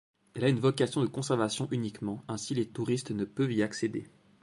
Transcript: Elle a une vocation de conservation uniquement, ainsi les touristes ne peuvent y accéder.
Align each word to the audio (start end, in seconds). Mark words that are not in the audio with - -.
Elle 0.33 0.45
a 0.45 0.49
une 0.49 0.59
vocation 0.59 1.01
de 1.01 1.05
conservation 1.07 1.67
uniquement, 1.69 2.23
ainsi 2.27 2.55
les 2.55 2.67
touristes 2.67 3.11
ne 3.11 3.23
peuvent 3.23 3.53
y 3.53 3.61
accéder. 3.61 4.07